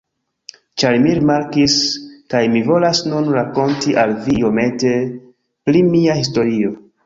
Ĉar 0.83 0.95
mi 1.03 1.11
rimarkis, 1.17 1.75
kaj 2.35 2.41
mi 2.55 2.63
volas 2.71 3.03
nun 3.11 3.29
rakonti 3.37 3.95
al 4.07 4.17
vi 4.27 4.41
iomete 4.41 4.97
pri 5.69 5.89
mia 5.95 6.21
historio. 6.25 6.79